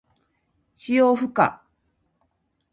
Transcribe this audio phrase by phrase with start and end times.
[0.75, 1.61] 使用不可。